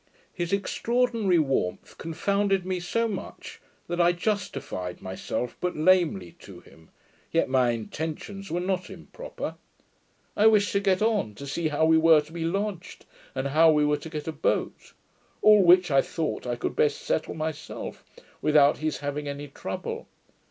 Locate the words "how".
11.67-11.85, 13.49-13.71